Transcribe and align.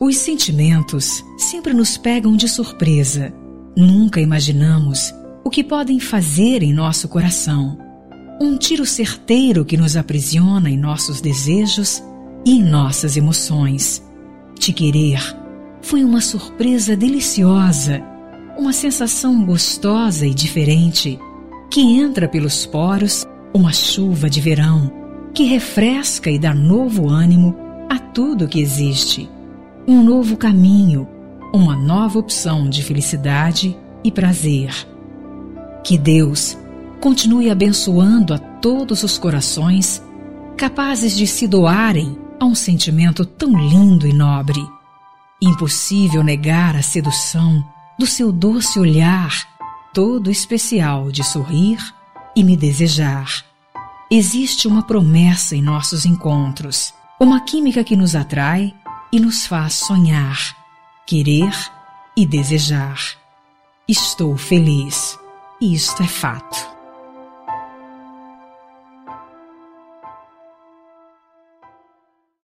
Os 0.00 0.16
sentimentos 0.16 1.24
sempre 1.36 1.74
nos 1.74 1.98
pegam 1.98 2.36
de 2.36 2.48
surpresa. 2.48 3.34
Nunca 3.76 4.20
imaginamos 4.20 5.12
o 5.42 5.50
que 5.50 5.64
podem 5.64 5.98
fazer 5.98 6.62
em 6.62 6.72
nosso 6.72 7.08
coração. 7.08 7.76
Um 8.40 8.56
tiro 8.56 8.86
certeiro 8.86 9.64
que 9.64 9.76
nos 9.76 9.96
aprisiona 9.96 10.70
em 10.70 10.78
nossos 10.78 11.20
desejos 11.20 12.00
e 12.46 12.58
em 12.58 12.62
nossas 12.62 13.16
emoções. 13.16 14.00
Te 14.56 14.72
querer 14.72 15.20
foi 15.82 16.04
uma 16.04 16.20
surpresa 16.20 16.96
deliciosa, 16.96 18.00
uma 18.56 18.72
sensação 18.72 19.44
gostosa 19.44 20.24
e 20.24 20.32
diferente 20.32 21.18
que 21.72 21.80
entra 21.80 22.28
pelos 22.28 22.64
poros, 22.64 23.26
uma 23.52 23.72
chuva 23.72 24.30
de 24.30 24.40
verão 24.40 24.92
que 25.34 25.42
refresca 25.42 26.30
e 26.30 26.38
dá 26.38 26.54
novo 26.54 27.08
ânimo 27.08 27.56
a 27.90 27.98
tudo 27.98 28.46
que 28.46 28.60
existe. 28.60 29.28
Um 29.90 30.02
novo 30.02 30.36
caminho, 30.36 31.08
uma 31.50 31.74
nova 31.74 32.18
opção 32.18 32.68
de 32.68 32.82
felicidade 32.82 33.74
e 34.04 34.12
prazer. 34.12 34.70
Que 35.82 35.96
Deus 35.96 36.58
continue 37.00 37.48
abençoando 37.48 38.34
a 38.34 38.38
todos 38.38 39.02
os 39.02 39.16
corações 39.16 40.02
capazes 40.58 41.16
de 41.16 41.26
se 41.26 41.48
doarem 41.48 42.18
a 42.38 42.44
um 42.44 42.54
sentimento 42.54 43.24
tão 43.24 43.58
lindo 43.58 44.06
e 44.06 44.12
nobre. 44.12 44.60
Impossível 45.40 46.22
negar 46.22 46.76
a 46.76 46.82
sedução 46.82 47.64
do 47.98 48.06
seu 48.06 48.30
doce 48.30 48.78
olhar, 48.78 49.48
todo 49.94 50.30
especial 50.30 51.10
de 51.10 51.24
sorrir 51.24 51.78
e 52.36 52.44
me 52.44 52.58
desejar. 52.58 53.42
Existe 54.10 54.68
uma 54.68 54.82
promessa 54.82 55.56
em 55.56 55.62
nossos 55.62 56.04
encontros, 56.04 56.92
uma 57.18 57.40
química 57.40 57.82
que 57.82 57.96
nos 57.96 58.14
atrai 58.14 58.74
e 59.12 59.20
nos 59.20 59.46
faz 59.46 59.74
sonhar, 59.74 60.38
querer 61.06 61.52
e 62.16 62.26
desejar. 62.26 62.98
Estou 63.86 64.36
feliz, 64.36 65.18
isto 65.60 66.02
é 66.02 66.08
fato. 66.08 66.77